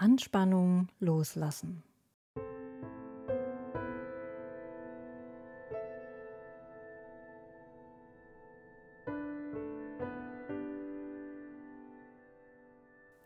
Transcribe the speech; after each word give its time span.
Anspannung 0.00 0.88
loslassen. 0.98 1.82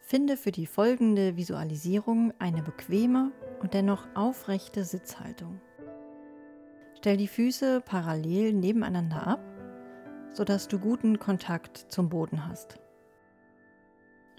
Finde 0.01 0.37
für 0.37 0.51
die 0.51 0.67
folgende 0.67 1.37
Visualisierung 1.37 2.33
eine 2.41 2.63
bequeme 2.63 3.31
und 3.61 3.73
dennoch 3.73 4.09
aufrechte 4.17 4.83
Sitzhaltung. 4.85 5.61
Stell 6.97 7.17
die 7.17 7.29
Füße 7.29 7.83
parallel 7.83 8.53
nebeneinander 8.53 9.25
ab, 9.25 9.41
sodass 10.33 10.67
du 10.67 10.81
guten 10.81 11.21
Kontakt 11.21 11.87
zum 11.89 12.09
Boden 12.09 12.49
hast. 12.49 12.81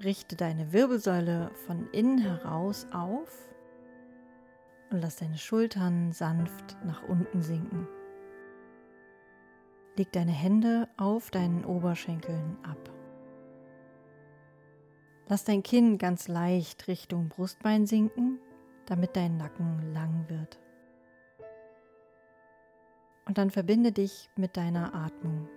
Richte 0.04 0.36
deine 0.36 0.74
Wirbelsäule 0.74 1.52
von 1.66 1.90
innen 1.92 2.18
heraus 2.18 2.86
auf 2.92 3.32
und 4.92 5.02
lass 5.02 5.16
deine 5.16 5.38
Schultern 5.38 6.12
sanft 6.12 6.78
nach 6.86 7.04
unten 7.04 7.42
sinken. 7.42 7.88
Leg 9.98 10.12
deine 10.12 10.34
Hände 10.34 10.90
auf 10.98 11.32
deinen 11.32 11.64
Oberschenkeln 11.64 12.58
ab. 12.64 12.78
Lass 15.28 15.44
dein 15.46 15.64
Kinn 15.64 15.98
ganz 15.98 16.28
leicht 16.28 16.88
Richtung 16.88 17.30
Brustbein 17.30 17.88
sinken, 17.88 18.40
damit 18.86 19.16
dein 19.16 19.38
Nacken 19.38 19.94
lang 19.94 20.26
wird. 20.28 20.60
Und 23.26 23.38
dann 23.38 23.50
verbinde 23.50 23.92
dich 23.92 24.30
mit 24.36 24.56
deiner 24.56 24.94
Atmung. 24.94 25.50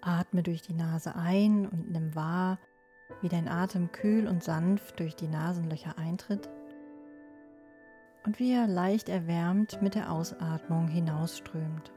Atme 0.00 0.42
durch 0.42 0.62
die 0.62 0.74
Nase 0.74 1.14
ein 1.16 1.66
und 1.66 1.90
nimm 1.90 2.14
wahr, 2.14 2.58
wie 3.20 3.28
dein 3.28 3.48
Atem 3.48 3.92
kühl 3.92 4.26
und 4.26 4.42
sanft 4.42 5.00
durch 5.00 5.16
die 5.16 5.28
Nasenlöcher 5.28 5.98
eintritt 5.98 6.48
und 8.24 8.38
wie 8.38 8.52
er 8.52 8.66
leicht 8.66 9.08
erwärmt 9.08 9.80
mit 9.80 9.94
der 9.94 10.12
Ausatmung 10.12 10.88
hinausströmt. 10.88 11.92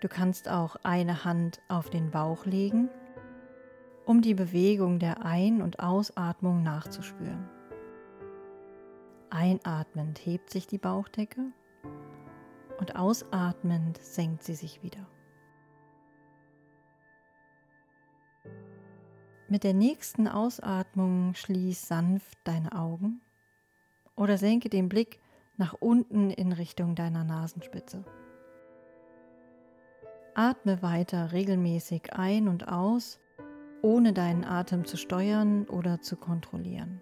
Du 0.00 0.08
kannst 0.08 0.48
auch 0.48 0.76
eine 0.84 1.24
Hand 1.24 1.60
auf 1.68 1.90
den 1.90 2.10
Bauch 2.10 2.44
legen, 2.46 2.88
um 4.04 4.22
die 4.22 4.34
Bewegung 4.34 4.98
der 4.98 5.24
Ein- 5.24 5.60
und 5.60 5.80
Ausatmung 5.80 6.62
nachzuspüren. 6.62 7.48
Einatmend 9.30 10.18
hebt 10.24 10.50
sich 10.50 10.66
die 10.66 10.78
Bauchdecke 10.78 11.52
und 12.78 12.96
ausatmend 12.96 13.98
senkt 13.98 14.42
sie 14.44 14.54
sich 14.54 14.82
wieder. 14.82 15.06
Mit 19.50 19.64
der 19.64 19.72
nächsten 19.72 20.28
Ausatmung 20.28 21.32
schließ 21.34 21.88
sanft 21.88 22.36
deine 22.44 22.72
Augen 22.72 23.22
oder 24.14 24.36
senke 24.36 24.68
den 24.68 24.90
Blick 24.90 25.20
nach 25.56 25.72
unten 25.72 26.30
in 26.30 26.52
Richtung 26.52 26.94
deiner 26.94 27.24
Nasenspitze. 27.24 28.04
Atme 30.34 30.82
weiter 30.82 31.32
regelmäßig 31.32 32.12
ein 32.12 32.46
und 32.46 32.68
aus, 32.68 33.20
ohne 33.80 34.12
deinen 34.12 34.44
Atem 34.44 34.84
zu 34.84 34.98
steuern 34.98 35.64
oder 35.64 36.02
zu 36.02 36.16
kontrollieren. 36.16 37.00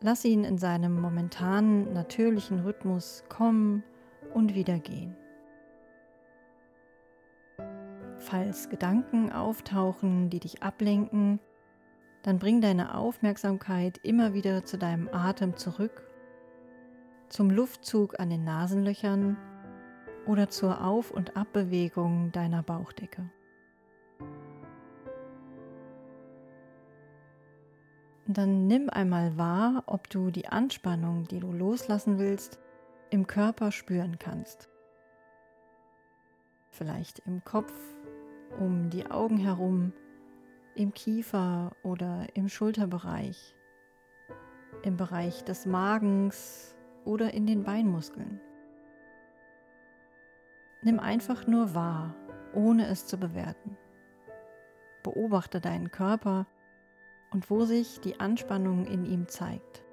Lass 0.00 0.24
ihn 0.24 0.42
in 0.42 0.58
seinem 0.58 1.00
momentanen 1.00 1.92
natürlichen 1.92 2.58
Rhythmus 2.58 3.22
kommen 3.28 3.84
und 4.34 4.56
wieder 4.56 4.80
gehen. 4.80 5.16
Falls 8.24 8.70
Gedanken 8.70 9.30
auftauchen, 9.30 10.30
die 10.30 10.40
dich 10.40 10.62
ablenken, 10.62 11.40
dann 12.22 12.38
bring 12.38 12.62
deine 12.62 12.94
Aufmerksamkeit 12.96 13.98
immer 14.02 14.32
wieder 14.32 14.64
zu 14.64 14.78
deinem 14.78 15.10
Atem 15.12 15.58
zurück, 15.58 16.08
zum 17.28 17.50
Luftzug 17.50 18.18
an 18.18 18.30
den 18.30 18.42
Nasenlöchern 18.42 19.36
oder 20.26 20.48
zur 20.48 20.82
Auf- 20.82 21.10
und 21.10 21.36
Abbewegung 21.36 22.32
deiner 22.32 22.62
Bauchdecke. 22.62 23.30
Dann 28.26 28.66
nimm 28.66 28.88
einmal 28.88 29.36
wahr, 29.36 29.82
ob 29.84 30.08
du 30.08 30.30
die 30.30 30.48
Anspannung, 30.48 31.28
die 31.28 31.40
du 31.40 31.52
loslassen 31.52 32.18
willst, 32.18 32.58
im 33.10 33.26
Körper 33.26 33.70
spüren 33.70 34.18
kannst. 34.18 34.70
Vielleicht 36.70 37.18
im 37.26 37.44
Kopf, 37.44 37.72
um 38.58 38.90
die 38.90 39.10
Augen 39.10 39.36
herum, 39.36 39.92
im 40.74 40.92
Kiefer 40.92 41.76
oder 41.82 42.26
im 42.34 42.48
Schulterbereich, 42.48 43.54
im 44.82 44.96
Bereich 44.96 45.44
des 45.44 45.66
Magens 45.66 46.74
oder 47.04 47.32
in 47.32 47.46
den 47.46 47.62
Beinmuskeln. 47.62 48.40
Nimm 50.82 50.98
einfach 50.98 51.46
nur 51.46 51.74
wahr, 51.74 52.14
ohne 52.52 52.86
es 52.88 53.06
zu 53.06 53.18
bewerten. 53.18 53.76
Beobachte 55.02 55.60
deinen 55.60 55.90
Körper 55.90 56.46
und 57.30 57.50
wo 57.50 57.64
sich 57.64 58.00
die 58.00 58.20
Anspannung 58.20 58.86
in 58.86 59.04
ihm 59.04 59.28
zeigt. 59.28 59.83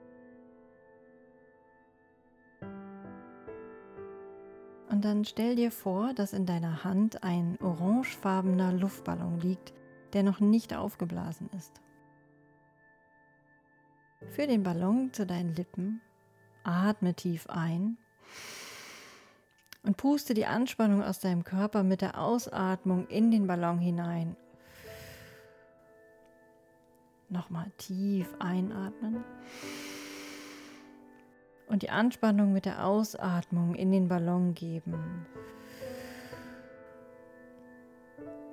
Und 5.02 5.06
dann 5.06 5.26
stell 5.26 5.56
dir 5.56 5.72
vor, 5.72 6.14
dass 6.14 6.32
in 6.32 6.46
deiner 6.46 6.84
Hand 6.84 7.24
ein 7.24 7.58
orangefarbener 7.60 8.72
Luftballon 8.72 9.40
liegt, 9.40 9.74
der 10.14 10.22
noch 10.22 10.40
nicht 10.40 10.76
aufgeblasen 10.76 11.50
ist. 11.58 11.82
Führ 14.30 14.46
den 14.46 14.62
Ballon 14.62 15.12
zu 15.12 15.26
deinen 15.26 15.56
Lippen, 15.56 16.02
atme 16.64 17.16
tief 17.16 17.50
ein 17.50 17.98
und 19.82 19.98
puste 19.98 20.36
die 20.36 20.46
Anspannung 20.46 21.02
aus 21.02 21.20
deinem 21.20 21.44
Körper 21.44 21.82
mit 21.82 22.02
der 22.02 22.20
Ausatmung 22.20 23.08
in 23.08 23.32
den 23.32 23.48
Ballon 23.48 23.80
hinein. 23.80 24.36
Nochmal 27.28 27.72
tief 27.80 28.36
einatmen. 28.38 29.24
Und 31.72 31.84
die 31.84 31.90
Anspannung 31.90 32.52
mit 32.52 32.66
der 32.66 32.86
Ausatmung 32.86 33.76
in 33.76 33.94
den 33.94 34.10
Ballon 34.10 34.54
geben. 34.54 35.26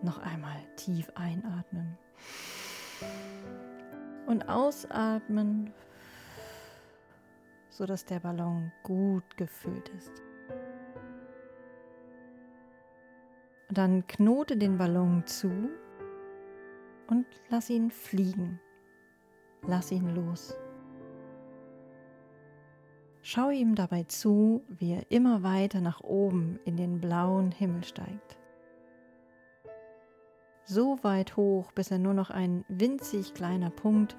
Noch 0.02 0.18
einmal 0.18 0.54
tief 0.76 1.10
einatmen. 1.16 1.98
Und 4.28 4.48
ausatmen, 4.48 5.72
sodass 7.70 8.04
der 8.04 8.20
Ballon 8.20 8.70
gut 8.84 9.36
gefüllt 9.36 9.88
ist. 9.96 10.12
Dann 13.68 14.06
knote 14.06 14.56
den 14.56 14.78
Ballon 14.78 15.26
zu 15.26 15.50
und 17.08 17.26
lass 17.48 17.68
ihn 17.68 17.90
fliegen. 17.90 18.60
Lass 19.66 19.90
ihn 19.90 20.14
los. 20.14 20.54
Schau 23.30 23.50
ihm 23.50 23.74
dabei 23.74 24.04
zu, 24.04 24.64
wie 24.70 24.92
er 24.92 25.10
immer 25.10 25.42
weiter 25.42 25.82
nach 25.82 26.00
oben 26.00 26.58
in 26.64 26.78
den 26.78 26.98
blauen 26.98 27.50
Himmel 27.52 27.84
steigt. 27.84 28.38
So 30.64 30.98
weit 31.02 31.36
hoch, 31.36 31.70
bis 31.72 31.90
er 31.90 31.98
nur 31.98 32.14
noch 32.14 32.30
ein 32.30 32.64
winzig 32.68 33.34
kleiner 33.34 33.68
Punkt 33.68 34.16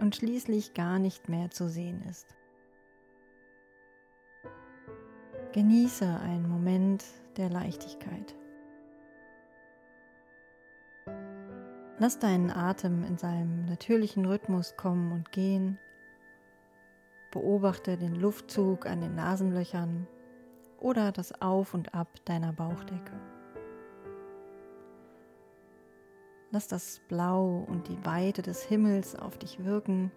und 0.00 0.16
schließlich 0.16 0.72
gar 0.72 0.98
nicht 0.98 1.28
mehr 1.28 1.50
zu 1.50 1.68
sehen 1.68 2.02
ist. 2.08 2.34
Genieße 5.52 6.06
einen 6.20 6.48
Moment 6.48 7.04
der 7.36 7.50
Leichtigkeit. 7.50 8.34
Lass 11.98 12.18
deinen 12.18 12.50
Atem 12.50 13.04
in 13.04 13.18
seinem 13.18 13.66
natürlichen 13.66 14.24
Rhythmus 14.24 14.74
kommen 14.78 15.12
und 15.12 15.32
gehen. 15.32 15.78
Beobachte 17.30 17.96
den 17.96 18.16
Luftzug 18.16 18.86
an 18.86 19.00
den 19.00 19.14
Nasenlöchern 19.14 20.08
oder 20.78 21.12
das 21.12 21.40
Auf 21.40 21.74
und 21.74 21.94
Ab 21.94 22.08
deiner 22.24 22.52
Bauchdecke. 22.52 23.12
Lass 26.50 26.66
das 26.66 27.00
Blau 27.06 27.64
und 27.68 27.86
die 27.86 28.04
Weite 28.04 28.42
des 28.42 28.64
Himmels 28.64 29.14
auf 29.14 29.38
dich 29.38 29.64
wirken 29.64 30.10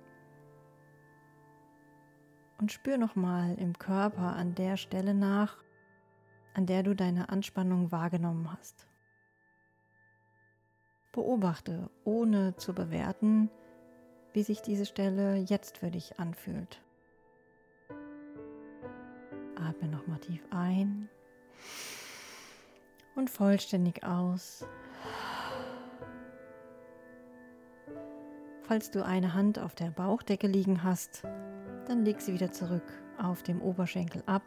und 2.57 2.71
spür 2.71 2.98
nochmal 2.98 3.56
im 3.59 3.77
Körper 3.77 4.36
an 4.36 4.56
der 4.56 4.77
Stelle 4.77 5.13
nach, 5.13 5.63
an 6.56 6.66
der 6.66 6.81
du 6.81 6.95
deine 6.95 7.30
Anspannung 7.30 7.92
wahrgenommen 7.92 8.51
hast. 8.51 8.88
Beobachte, 11.12 11.92
ohne 12.06 12.56
zu 12.56 12.74
bewerten, 12.74 13.51
wie 14.33 14.42
sich 14.42 14.63
diese 14.63 14.88
Stelle 14.88 15.36
jetzt 15.36 15.77
für 15.77 15.92
dich 15.92 16.19
anfühlt. 16.19 16.81
Atme 19.63 19.88
nochmal 19.88 20.19
tief 20.19 20.45
ein 20.51 21.10
und 23.15 23.30
vollständig 23.30 24.04
aus. 24.04 24.65
Falls 28.63 28.92
du 28.92 29.06
eine 29.06 29.33
Hand 29.33 29.60
auf 29.60 29.75
der 29.75 29.92
Bauchdecke 29.92 30.48
liegen 30.48 30.83
hast, 30.83 31.24
dann 31.88 32.06
leg 32.06 32.21
sie 32.21 32.33
wieder 32.33 32.51
zurück 32.51 32.83
auf 33.18 33.44
dem 33.44 33.62
Oberschenkel 33.62 34.24
ab. 34.25 34.44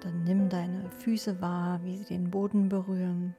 Dann 0.00 0.24
nimm 0.24 0.48
deine 0.48 0.90
Füße 0.90 1.40
wahr, 1.40 1.80
wie 1.82 1.98
sie 1.98 2.04
den 2.06 2.30
Boden 2.30 2.68
berühren. 2.68 3.36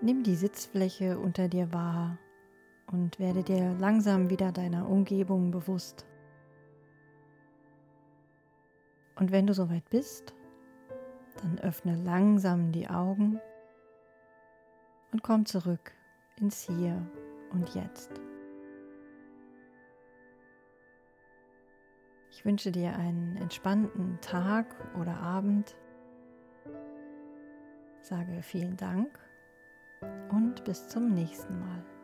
Nimm 0.00 0.22
die 0.22 0.36
Sitzfläche 0.36 1.18
unter 1.18 1.48
dir 1.48 1.72
wahr 1.72 2.18
und 2.90 3.18
werde 3.18 3.42
dir 3.42 3.74
langsam 3.78 4.30
wieder 4.30 4.52
deiner 4.52 4.88
Umgebung 4.88 5.50
bewusst. 5.50 6.06
Und 9.16 9.32
wenn 9.32 9.46
du 9.46 9.54
soweit 9.54 9.88
bist, 9.90 10.34
dann 11.42 11.58
öffne 11.60 11.96
langsam 11.96 12.72
die 12.72 12.88
Augen 12.88 13.40
und 15.12 15.22
komm 15.22 15.46
zurück 15.46 15.92
ins 16.36 16.62
Hier 16.62 17.04
und 17.50 17.74
Jetzt. 17.74 18.10
Ich 22.30 22.44
wünsche 22.44 22.70
dir 22.70 22.94
einen 22.96 23.36
entspannten 23.36 24.20
Tag 24.20 24.66
oder 25.00 25.16
Abend. 25.16 25.76
Sage 28.00 28.42
vielen 28.42 28.76
Dank 28.76 29.18
und 30.30 30.64
bis 30.64 30.88
zum 30.88 31.12
nächsten 31.12 31.58
Mal. 31.58 31.97